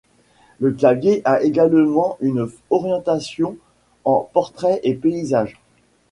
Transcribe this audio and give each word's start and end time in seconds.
Le 0.59 0.71
clavier 0.71 1.21
a 1.25 1.43
également 1.43 2.17
une 2.21 2.49
orientation 2.71 3.57
en 4.03 4.27
portrait 4.33 4.79
et 4.81 4.95
paysage. 4.95 5.59